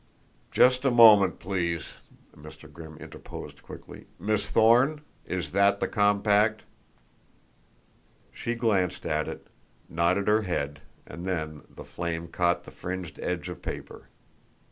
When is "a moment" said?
0.83-1.37